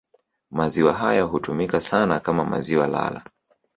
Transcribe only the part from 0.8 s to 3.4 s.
hayo hutumika sana kama maziwa lala